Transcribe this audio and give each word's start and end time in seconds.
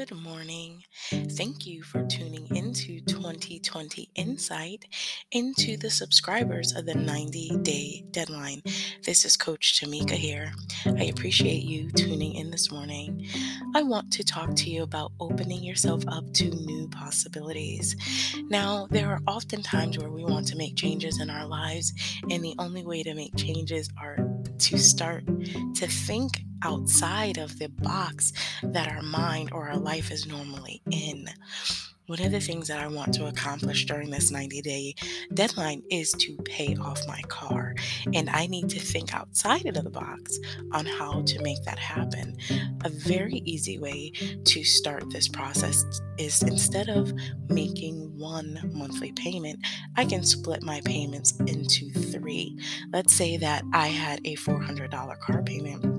Good 0.00 0.16
morning. 0.16 0.82
Thank 1.10 1.66
you 1.66 1.82
for 1.82 2.06
tuning 2.06 2.56
into 2.56 3.02
2020 3.02 4.08
Insight 4.14 4.86
into 5.30 5.76
the 5.76 5.90
subscribers 5.90 6.74
of 6.74 6.86
the 6.86 6.94
90 6.94 7.58
day 7.60 8.06
deadline. 8.10 8.62
This 9.04 9.26
is 9.26 9.36
Coach 9.36 9.78
Tamikah 9.78 10.12
here. 10.12 10.52
I 10.86 11.04
appreciate 11.04 11.64
you 11.64 11.90
tuning 11.90 12.36
in 12.36 12.50
this 12.50 12.72
morning. 12.72 13.26
I 13.74 13.82
want 13.82 14.10
to 14.14 14.24
talk 14.24 14.54
to 14.54 14.70
you 14.70 14.84
about 14.84 15.12
opening 15.20 15.62
yourself 15.62 16.02
up 16.08 16.32
to 16.32 16.48
new 16.48 16.88
possibilities. 16.88 17.94
Now, 18.48 18.86
there 18.90 19.10
are 19.10 19.20
often 19.26 19.62
times 19.62 19.98
where 19.98 20.10
we 20.10 20.24
want 20.24 20.46
to 20.46 20.56
make 20.56 20.76
changes 20.76 21.20
in 21.20 21.28
our 21.28 21.46
lives, 21.46 21.92
and 22.30 22.42
the 22.42 22.54
only 22.58 22.86
way 22.86 23.02
to 23.02 23.12
make 23.12 23.36
changes 23.36 23.90
are 24.00 24.16
to 24.60 24.78
start 24.78 25.26
to 25.26 25.86
think 25.86 26.42
outside 26.62 27.38
of 27.38 27.58
the 27.58 27.68
box 27.68 28.32
that 28.62 28.88
our 28.88 29.02
mind 29.02 29.50
or 29.52 29.68
our 29.68 29.78
life 29.78 30.10
is 30.10 30.26
normally 30.26 30.82
in. 30.90 31.28
One 32.10 32.22
of 32.22 32.32
the 32.32 32.40
things 32.40 32.66
that 32.66 32.80
I 32.80 32.88
want 32.88 33.14
to 33.14 33.28
accomplish 33.28 33.86
during 33.86 34.10
this 34.10 34.32
90 34.32 34.62
day 34.62 34.96
deadline 35.32 35.80
is 35.92 36.10
to 36.14 36.36
pay 36.38 36.74
off 36.74 37.06
my 37.06 37.20
car. 37.28 37.76
And 38.12 38.28
I 38.30 38.48
need 38.48 38.68
to 38.70 38.80
think 38.80 39.14
outside 39.14 39.66
of 39.66 39.74
the 39.74 39.90
box 39.90 40.36
on 40.72 40.86
how 40.86 41.22
to 41.22 41.40
make 41.40 41.62
that 41.62 41.78
happen. 41.78 42.36
A 42.84 42.88
very 42.88 43.42
easy 43.44 43.78
way 43.78 44.10
to 44.44 44.64
start 44.64 45.08
this 45.10 45.28
process 45.28 45.84
is 46.18 46.42
instead 46.42 46.88
of 46.88 47.12
making 47.48 48.18
one 48.18 48.58
monthly 48.72 49.12
payment, 49.12 49.64
I 49.96 50.04
can 50.04 50.24
split 50.24 50.64
my 50.64 50.80
payments 50.84 51.38
into 51.46 51.92
three. 51.92 52.58
Let's 52.92 53.12
say 53.12 53.36
that 53.36 53.62
I 53.72 53.86
had 53.86 54.20
a 54.24 54.34
$400 54.34 55.20
car 55.20 55.44
payment. 55.44 55.89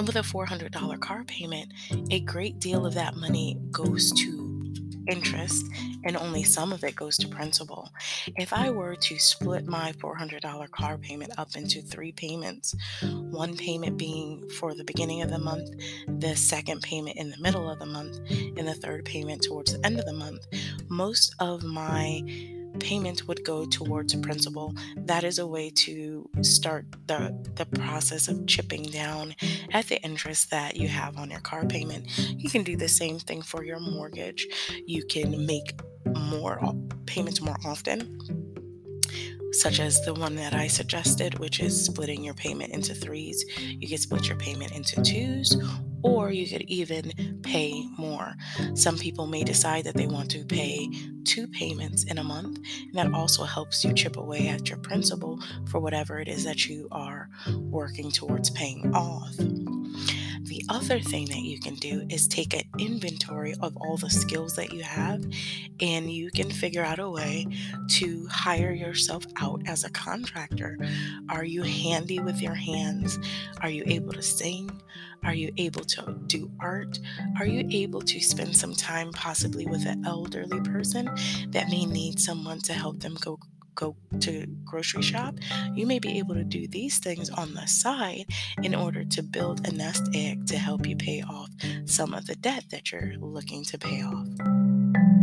And 0.00 0.06
with 0.06 0.16
a 0.16 0.20
$400 0.20 0.98
car 1.00 1.24
payment, 1.24 1.74
a 2.10 2.20
great 2.20 2.58
deal 2.58 2.86
of 2.86 2.94
that 2.94 3.16
money 3.16 3.58
goes 3.70 4.10
to 4.12 4.72
interest 5.06 5.66
and 6.06 6.16
only 6.16 6.42
some 6.42 6.72
of 6.72 6.82
it 6.84 6.96
goes 6.96 7.18
to 7.18 7.28
principal. 7.28 7.90
If 8.38 8.54
I 8.54 8.70
were 8.70 8.96
to 8.96 9.18
split 9.18 9.66
my 9.66 9.92
$400 9.92 10.70
car 10.70 10.96
payment 10.96 11.32
up 11.36 11.54
into 11.54 11.82
three 11.82 12.12
payments, 12.12 12.74
one 13.02 13.58
payment 13.58 13.98
being 13.98 14.48
for 14.48 14.74
the 14.74 14.84
beginning 14.84 15.20
of 15.20 15.28
the 15.28 15.38
month, 15.38 15.68
the 16.06 16.34
second 16.34 16.80
payment 16.80 17.18
in 17.18 17.28
the 17.28 17.38
middle 17.38 17.68
of 17.68 17.78
the 17.78 17.84
month, 17.84 18.20
and 18.30 18.66
the 18.66 18.72
third 18.72 19.04
payment 19.04 19.42
towards 19.42 19.74
the 19.74 19.84
end 19.84 19.98
of 19.98 20.06
the 20.06 20.14
month, 20.14 20.46
most 20.88 21.34
of 21.40 21.62
my 21.62 22.22
payment 22.80 23.28
would 23.28 23.44
go 23.44 23.64
towards 23.64 24.14
principal. 24.16 24.74
That 24.96 25.24
is 25.24 25.38
a 25.38 25.46
way 25.46 25.70
to 25.70 26.28
start 26.42 26.86
the, 27.06 27.36
the 27.54 27.66
process 27.66 28.28
of 28.28 28.46
chipping 28.46 28.84
down 28.84 29.34
at 29.72 29.86
the 29.86 30.02
interest 30.02 30.50
that 30.50 30.76
you 30.76 30.88
have 30.88 31.16
on 31.16 31.30
your 31.30 31.40
car 31.40 31.64
payment. 31.66 32.06
You 32.18 32.50
can 32.50 32.64
do 32.64 32.76
the 32.76 32.88
same 32.88 33.18
thing 33.18 33.42
for 33.42 33.64
your 33.64 33.78
mortgage. 33.78 34.46
You 34.86 35.04
can 35.04 35.46
make 35.46 35.78
more 36.16 36.60
payments 37.06 37.40
more 37.40 37.56
often 37.64 38.18
such 39.52 39.80
as 39.80 40.00
the 40.04 40.14
one 40.14 40.36
that 40.36 40.54
I 40.54 40.68
suggested, 40.68 41.38
which 41.38 41.60
is 41.60 41.84
splitting 41.84 42.22
your 42.22 42.34
payment 42.34 42.72
into 42.72 42.94
threes. 42.94 43.44
You 43.58 43.88
can 43.88 43.98
split 43.98 44.28
your 44.28 44.36
payment 44.36 44.72
into 44.72 45.02
twos, 45.02 45.56
or 46.02 46.30
you 46.30 46.48
could 46.48 46.62
even 46.62 47.40
pay 47.42 47.86
more. 47.98 48.34
Some 48.74 48.98
people 48.98 49.26
may 49.26 49.44
decide 49.44 49.84
that 49.84 49.96
they 49.96 50.06
want 50.06 50.30
to 50.32 50.44
pay 50.44 50.88
two 51.24 51.46
payments 51.46 52.04
in 52.04 52.18
a 52.18 52.24
month, 52.24 52.58
and 52.58 52.94
that 52.94 53.12
also 53.12 53.44
helps 53.44 53.84
you 53.84 53.92
chip 53.92 54.16
away 54.16 54.48
at 54.48 54.68
your 54.68 54.78
principal 54.78 55.38
for 55.68 55.80
whatever 55.80 56.18
it 56.18 56.28
is 56.28 56.44
that 56.44 56.66
you 56.66 56.88
are 56.90 57.28
working 57.70 58.10
towards 58.10 58.50
paying 58.50 58.94
off. 58.94 59.36
The 60.70 60.76
other 60.76 61.00
thing 61.00 61.24
that 61.26 61.42
you 61.42 61.58
can 61.58 61.74
do 61.74 62.06
is 62.08 62.28
take 62.28 62.54
an 62.54 62.62
inventory 62.78 63.54
of 63.60 63.76
all 63.78 63.96
the 63.96 64.08
skills 64.08 64.54
that 64.54 64.72
you 64.72 64.84
have, 64.84 65.24
and 65.80 66.08
you 66.08 66.30
can 66.30 66.48
figure 66.48 66.84
out 66.84 67.00
a 67.00 67.10
way 67.10 67.48
to 67.88 68.28
hire 68.30 68.70
yourself 68.70 69.24
out 69.40 69.62
as 69.66 69.82
a 69.82 69.90
contractor. 69.90 70.78
Are 71.28 71.42
you 71.42 71.62
handy 71.62 72.20
with 72.20 72.40
your 72.40 72.54
hands? 72.54 73.18
Are 73.60 73.68
you 73.68 73.82
able 73.88 74.12
to 74.12 74.22
sing? 74.22 74.70
Are 75.24 75.34
you 75.34 75.52
able 75.56 75.82
to 75.86 76.16
do 76.28 76.48
art? 76.60 77.00
Are 77.40 77.46
you 77.46 77.66
able 77.72 78.02
to 78.02 78.20
spend 78.20 78.56
some 78.56 78.72
time 78.72 79.10
possibly 79.10 79.66
with 79.66 79.84
an 79.86 80.06
elderly 80.06 80.60
person 80.60 81.10
that 81.48 81.68
may 81.68 81.84
need 81.84 82.20
someone 82.20 82.60
to 82.60 82.72
help 82.74 83.00
them 83.00 83.16
go 83.20 83.40
go 83.74 83.96
to 84.20 84.46
grocery 84.64 85.02
shop, 85.02 85.34
you 85.74 85.86
may 85.86 85.98
be 85.98 86.18
able 86.18 86.34
to 86.34 86.44
do 86.44 86.66
these 86.68 86.98
things 86.98 87.30
on 87.30 87.54
the 87.54 87.66
side 87.66 88.26
in 88.62 88.74
order 88.74 89.04
to 89.04 89.22
build 89.22 89.66
a 89.66 89.72
nest 89.72 90.08
egg 90.14 90.46
to 90.46 90.58
help 90.58 90.86
you 90.86 90.96
pay 90.96 91.22
off 91.22 91.50
some 91.84 92.14
of 92.14 92.26
the 92.26 92.36
debt 92.36 92.64
that 92.70 92.92
you're 92.92 93.14
looking 93.18 93.64
to 93.64 93.78
pay 93.78 94.02
off. 94.02 95.19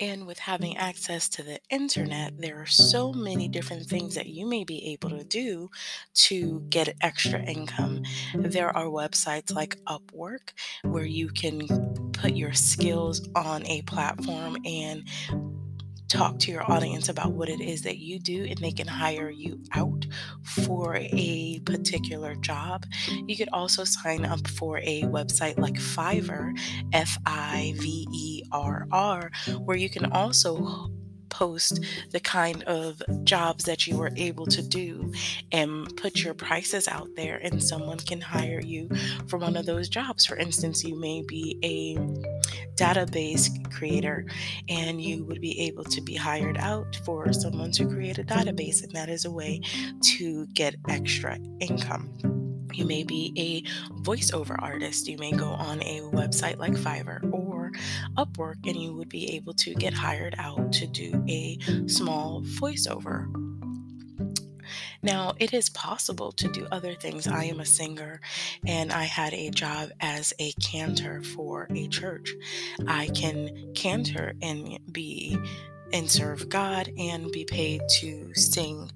And 0.00 0.26
with 0.26 0.38
having 0.38 0.72
mm-hmm. 0.72 0.84
access 0.84 1.28
to 1.30 1.42
the 1.42 1.60
internet, 1.70 2.40
there 2.40 2.60
are 2.60 2.66
so 2.66 3.12
many 3.12 3.48
different 3.48 3.86
things 3.86 4.14
that 4.14 4.26
you 4.26 4.46
may 4.46 4.64
be 4.64 4.92
able 4.92 5.10
to 5.10 5.24
do 5.24 5.70
to 6.14 6.64
get 6.68 6.96
extra 7.00 7.40
income. 7.40 8.02
There 8.34 8.74
are 8.76 8.86
websites 8.86 9.52
like 9.52 9.76
Upwork 9.84 10.52
where 10.82 11.06
you 11.06 11.28
can 11.28 11.66
put 12.12 12.34
your 12.34 12.52
skills 12.52 13.28
on 13.34 13.66
a 13.66 13.82
platform 13.82 14.56
and 14.64 15.04
talk 16.08 16.38
to 16.38 16.50
your 16.50 16.70
audience 16.70 17.08
about 17.08 17.32
what 17.32 17.48
it 17.48 17.60
is 17.60 17.82
that 17.82 17.98
you 17.98 18.18
do 18.18 18.44
and 18.44 18.56
they 18.58 18.72
can 18.72 18.86
hire 18.86 19.28
you 19.28 19.60
out 19.72 20.06
for 20.64 20.96
a 20.96 21.60
particular 21.64 22.34
job. 22.36 22.84
You 23.26 23.36
could 23.36 23.48
also 23.52 23.84
sign 23.84 24.24
up 24.24 24.46
for 24.48 24.78
a 24.78 25.02
website 25.02 25.58
like 25.58 25.74
Fiverr, 25.74 26.58
F 26.92 27.18
I 27.26 27.74
V 27.76 28.06
E 28.12 28.42
R 28.52 28.86
R, 28.90 29.30
where 29.64 29.76
you 29.76 29.90
can 29.90 30.12
also 30.12 30.90
post 31.28 31.84
the 32.10 32.20
kind 32.20 32.62
of 32.64 33.02
jobs 33.24 33.64
that 33.64 33.86
you 33.86 33.96
were 33.96 34.10
able 34.16 34.46
to 34.46 34.62
do 34.62 35.12
and 35.52 35.94
put 35.96 36.22
your 36.22 36.34
prices 36.34 36.88
out 36.88 37.08
there 37.16 37.38
and 37.38 37.62
someone 37.62 37.98
can 37.98 38.20
hire 38.20 38.60
you 38.60 38.88
for 39.26 39.38
one 39.38 39.56
of 39.56 39.66
those 39.66 39.88
jobs 39.88 40.26
for 40.26 40.36
instance 40.36 40.84
you 40.84 40.98
may 40.98 41.22
be 41.22 41.58
a 41.62 41.96
database 42.74 43.48
creator 43.72 44.24
and 44.68 45.00
you 45.00 45.24
would 45.24 45.40
be 45.40 45.60
able 45.60 45.84
to 45.84 46.00
be 46.00 46.14
hired 46.14 46.58
out 46.58 47.00
for 47.04 47.32
someone 47.32 47.70
to 47.72 47.86
create 47.86 48.18
a 48.18 48.24
database 48.24 48.82
and 48.82 48.92
that 48.92 49.08
is 49.08 49.24
a 49.24 49.30
way 49.30 49.60
to 50.02 50.46
get 50.48 50.76
extra 50.88 51.38
income 51.60 52.38
you 52.78 52.84
may 52.84 53.02
be 53.02 53.32
a 53.36 53.62
voiceover 54.02 54.54
artist. 54.60 55.08
You 55.08 55.18
may 55.18 55.32
go 55.32 55.48
on 55.48 55.82
a 55.82 56.00
website 56.12 56.58
like 56.58 56.74
Fiverr 56.74 57.20
or 57.32 57.47
Upwork 58.16 58.66
and 58.66 58.76
you 58.76 58.94
would 58.94 59.08
be 59.08 59.34
able 59.34 59.54
to 59.54 59.74
get 59.74 59.94
hired 59.94 60.34
out 60.38 60.72
to 60.74 60.86
do 60.86 61.24
a 61.28 61.58
small 61.86 62.42
voiceover. 62.42 63.26
Now, 65.02 65.34
it 65.38 65.54
is 65.54 65.70
possible 65.70 66.32
to 66.32 66.48
do 66.48 66.66
other 66.72 66.94
things. 66.94 67.26
I 67.28 67.44
am 67.44 67.60
a 67.60 67.64
singer 67.64 68.20
and 68.66 68.92
I 68.92 69.04
had 69.04 69.32
a 69.32 69.50
job 69.50 69.90
as 70.00 70.34
a 70.38 70.52
cantor 70.52 71.22
for 71.22 71.68
a 71.70 71.86
church. 71.88 72.34
I 72.86 73.08
can 73.08 73.72
cantor 73.74 74.34
and 74.42 74.78
be 74.92 75.38
and 75.92 76.10
serve 76.10 76.48
God 76.48 76.90
and 76.98 77.30
be 77.30 77.44
paid 77.44 77.80
to 78.00 78.34
sing 78.34 78.90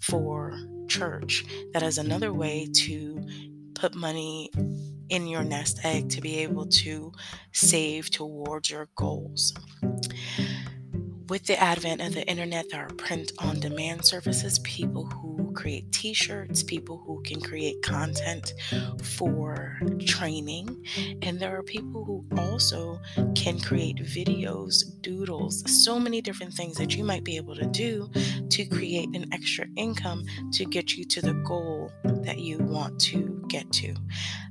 for 0.00 0.58
church. 0.88 1.44
That 1.72 1.82
is 1.82 1.98
another 1.98 2.32
way 2.32 2.68
to 2.74 3.22
put 3.74 3.94
money 3.94 4.50
in 5.08 5.26
your 5.26 5.44
nest 5.44 5.80
egg 5.84 6.08
to 6.10 6.20
be 6.20 6.38
able 6.38 6.66
to 6.66 7.12
save 7.52 8.10
towards 8.10 8.70
your 8.70 8.88
goals. 8.96 9.54
With 11.28 11.46
the 11.46 11.58
advent 11.58 12.02
of 12.02 12.12
the 12.14 12.26
internet, 12.28 12.66
there 12.70 12.82
are 12.82 12.94
print 12.94 13.32
on 13.38 13.58
demand 13.58 14.04
services, 14.04 14.58
people 14.58 15.06
who 15.06 15.52
create 15.54 15.90
t 15.90 16.12
shirts, 16.12 16.62
people 16.62 17.02
who 17.06 17.22
can 17.22 17.40
create 17.40 17.80
content 17.82 18.52
for 19.02 19.78
training, 20.04 20.84
and 21.22 21.40
there 21.40 21.56
are 21.56 21.62
people 21.62 22.04
who 22.04 22.26
also 22.36 23.00
can 23.34 23.58
create 23.58 23.96
videos, 23.96 24.84
doodles, 25.00 25.62
so 25.84 25.98
many 25.98 26.20
different 26.20 26.52
things 26.52 26.76
that 26.76 26.94
you 26.94 27.04
might 27.04 27.24
be 27.24 27.36
able 27.36 27.54
to 27.54 27.66
do 27.66 28.10
to 28.50 28.66
create 28.66 29.08
an 29.14 29.26
extra 29.32 29.66
income 29.76 30.24
to 30.52 30.64
get 30.66 30.94
you 30.94 31.04
to 31.04 31.22
the 31.22 31.34
goal 31.44 31.90
that 32.24 32.38
you 32.38 32.58
want 32.58 33.00
to 33.00 33.42
get 33.48 33.70
to. 33.72 33.94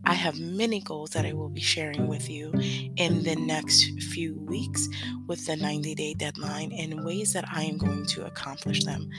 I 0.05 0.13
have 0.13 0.39
many 0.39 0.81
goals 0.81 1.11
that 1.11 1.25
I 1.25 1.33
will 1.33 1.49
be 1.49 1.61
sharing 1.61 2.07
with 2.07 2.29
you 2.29 2.51
in 2.97 3.23
the 3.23 3.35
next 3.35 4.01
few 4.01 4.39
weeks 4.39 4.87
with 5.27 5.45
the 5.45 5.55
90 5.55 5.95
day 5.95 6.13
deadline 6.13 6.71
and 6.71 7.03
ways 7.03 7.33
that 7.33 7.45
I 7.51 7.63
am 7.63 7.77
going 7.77 8.05
to 8.07 8.25
accomplish 8.25 8.83
them. 8.83 9.09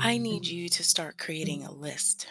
I 0.00 0.18
need 0.18 0.46
you 0.46 0.68
to 0.70 0.82
start 0.82 1.18
creating 1.18 1.64
a 1.64 1.70
list 1.70 2.26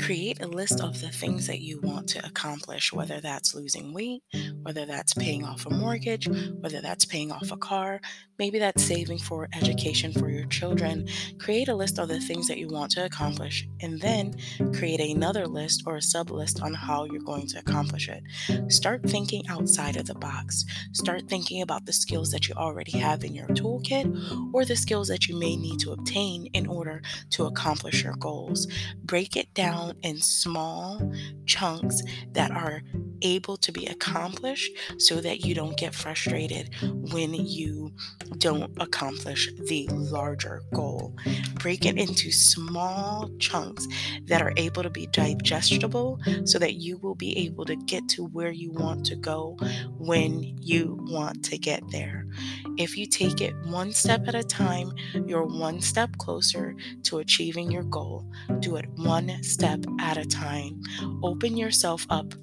Create 0.00 0.42
a 0.42 0.46
list 0.46 0.80
of 0.80 1.00
the 1.00 1.10
things 1.10 1.46
that 1.46 1.60
you 1.60 1.80
want 1.82 2.08
to 2.08 2.24
accomplish, 2.26 2.92
whether 2.92 3.20
that's 3.20 3.54
losing 3.54 3.92
weight, 3.92 4.22
whether 4.62 4.86
that's 4.86 5.14
paying 5.14 5.44
off 5.44 5.66
a 5.66 5.70
mortgage, 5.70 6.28
whether 6.60 6.80
that's 6.80 7.04
paying 7.04 7.32
off 7.32 7.50
a 7.50 7.56
car, 7.56 8.00
maybe 8.38 8.58
that's 8.58 8.82
saving 8.82 9.18
for 9.18 9.48
education 9.54 10.12
for 10.12 10.28
your 10.28 10.46
children. 10.46 11.06
Create 11.38 11.68
a 11.68 11.74
list 11.74 11.98
of 11.98 12.08
the 12.08 12.20
things 12.20 12.46
that 12.48 12.58
you 12.58 12.68
want 12.68 12.90
to 12.92 13.04
accomplish, 13.04 13.66
and 13.80 14.00
then 14.00 14.34
create 14.74 15.00
another 15.00 15.46
list 15.46 15.82
or 15.86 15.96
a 15.96 16.02
sub 16.02 16.30
list 16.30 16.60
on 16.62 16.74
how 16.74 17.04
you're 17.04 17.20
going 17.22 17.46
to 17.46 17.58
accomplish 17.58 18.08
it. 18.08 18.22
Start 18.70 19.02
thinking 19.02 19.42
outside 19.48 19.96
of 19.96 20.06
the 20.06 20.14
box. 20.14 20.64
Start 20.92 21.28
thinking 21.28 21.62
about 21.62 21.86
the 21.86 21.92
skills 21.92 22.30
that 22.30 22.48
you 22.48 22.54
already 22.54 22.98
have 22.98 23.24
in 23.24 23.34
your 23.34 23.48
toolkit 23.48 24.52
or 24.52 24.64
the 24.64 24.76
skills 24.76 25.08
that 25.08 25.26
you 25.26 25.38
may 25.38 25.56
need 25.56 25.78
to 25.80 25.92
obtain 25.92 26.46
in 26.54 26.66
order 26.66 27.02
to 27.30 27.46
accomplish 27.46 28.04
your 28.04 28.14
goals. 28.14 28.66
Break 29.04 29.36
it 29.36 29.47
down 29.54 29.94
in 30.02 30.18
small 30.18 31.00
chunks 31.46 32.02
that 32.32 32.50
are 32.50 32.82
able 33.22 33.56
to 33.56 33.72
be 33.72 33.86
accomplished 33.86 34.72
so 34.98 35.20
that 35.20 35.44
you 35.44 35.54
don't 35.54 35.76
get 35.76 35.94
frustrated 35.94 36.70
when 37.12 37.34
you 37.34 37.92
don't 38.38 38.70
accomplish 38.80 39.50
the 39.68 39.88
larger 39.90 40.62
goal. 40.74 41.16
Break 41.54 41.84
it 41.84 41.96
into 41.96 42.30
small 42.30 43.30
chunks 43.38 43.86
that 44.26 44.42
are 44.42 44.52
able 44.56 44.82
to 44.82 44.90
be 44.90 45.06
digestible 45.08 46.18
so 46.44 46.58
that 46.58 46.74
you 46.74 46.98
will 46.98 47.14
be 47.14 47.36
able 47.38 47.64
to 47.64 47.76
get 47.76 48.08
to 48.10 48.26
where 48.26 48.50
you 48.50 48.70
want 48.72 49.04
to 49.06 49.16
go 49.16 49.56
when 49.98 50.56
you 50.60 50.98
want 51.08 51.44
to 51.44 51.58
get 51.58 51.82
there. 51.90 52.26
If 52.76 52.96
you 52.96 53.06
take 53.06 53.40
it 53.40 53.54
one 53.66 53.92
step 53.92 54.28
at 54.28 54.34
a 54.34 54.44
time, 54.44 54.92
you're 55.26 55.46
one 55.46 55.80
step 55.80 56.16
closer 56.18 56.76
to 57.04 57.18
achieving 57.18 57.70
your 57.70 57.82
goal. 57.84 58.24
Do 58.60 58.76
it 58.76 58.86
one 58.96 59.42
step 59.42 59.84
at 60.00 60.16
a 60.16 60.24
time. 60.24 60.80
Open 61.22 61.56
yourself 61.56 62.06
up 62.10 62.34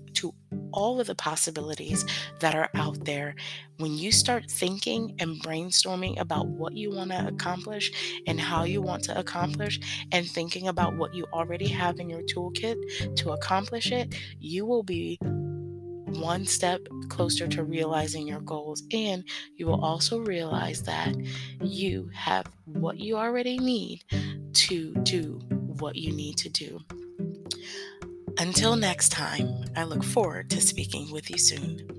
all 0.76 1.00
of 1.00 1.08
the 1.08 1.16
possibilities 1.16 2.06
that 2.40 2.54
are 2.54 2.70
out 2.76 3.04
there. 3.06 3.36
When 3.78 3.98
you 3.98 4.12
start 4.12 4.50
thinking 4.50 5.16
and 5.20 5.42
brainstorming 5.42 6.20
about 6.20 6.48
what 6.48 6.74
you 6.74 6.92
want 6.92 7.12
to 7.12 7.28
accomplish 7.28 7.92
and 8.28 8.40
how 8.40 8.64
you 8.64 8.82
want 8.82 9.04
to 9.06 9.18
accomplish, 9.18 9.80
and 10.12 10.28
thinking 10.28 10.68
about 10.68 10.96
what 10.96 11.14
you 11.14 11.26
already 11.34 11.68
have 11.68 12.00
in 12.00 12.10
your 12.10 12.22
toolkit 12.22 13.16
to 13.16 13.32
accomplish 13.32 13.92
it, 13.92 14.16
you 14.40 14.66
will 14.66 14.84
be 14.84 15.18
one 15.22 16.46
step 16.46 16.82
closer 17.10 17.48
to 17.48 17.64
realizing 17.64 18.28
your 18.28 18.42
goals. 18.42 18.84
And 18.94 19.24
you 19.56 19.68
will 19.68 19.84
also 19.84 20.20
realize 20.20 20.84
that 20.84 21.16
you 21.62 22.10
have 22.14 22.46
what 22.66 22.98
you 22.98 23.18
already 23.18 23.58
need 23.58 24.04
to 24.54 24.94
do 25.04 25.42
what 25.80 25.96
you 25.96 26.12
need 26.14 26.38
to 26.38 26.50
do. 26.50 26.80
Until 28.38 28.76
next 28.76 29.10
time, 29.10 29.64
I 29.78 29.86
look 29.86 30.04
forward 30.04 30.50
to 30.50 30.60
speaking 30.60 31.10
with 31.12 31.30
you 31.30 31.38
soon. 31.38 31.95